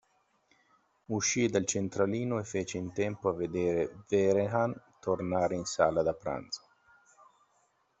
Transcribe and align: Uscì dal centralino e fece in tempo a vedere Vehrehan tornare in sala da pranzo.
Uscì 1.11 1.45
dal 1.47 1.67
centralino 1.67 2.39
e 2.39 2.43
fece 2.43 2.79
in 2.79 2.91
tempo 2.91 3.29
a 3.29 3.35
vedere 3.35 3.97
Vehrehan 4.07 4.73
tornare 4.99 5.53
in 5.53 5.65
sala 5.65 6.01
da 6.01 6.13
pranzo. 6.15 6.61